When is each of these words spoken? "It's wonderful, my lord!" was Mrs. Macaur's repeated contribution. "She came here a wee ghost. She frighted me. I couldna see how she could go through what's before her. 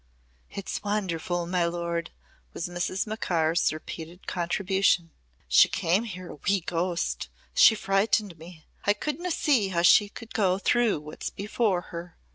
"It's 0.49 0.81
wonderful, 0.83 1.45
my 1.45 1.65
lord!" 1.65 2.09
was 2.53 2.67
Mrs. 2.67 3.05
Macaur's 3.05 3.71
repeated 3.71 4.25
contribution. 4.25 5.11
"She 5.47 5.69
came 5.69 6.05
here 6.05 6.31
a 6.31 6.35
wee 6.49 6.61
ghost. 6.61 7.29
She 7.53 7.75
frighted 7.75 8.39
me. 8.39 8.65
I 8.83 8.93
couldna 8.93 9.29
see 9.29 9.67
how 9.67 9.83
she 9.83 10.09
could 10.09 10.33
go 10.33 10.57
through 10.57 11.01
what's 11.01 11.29
before 11.29 11.81
her. 11.93 12.17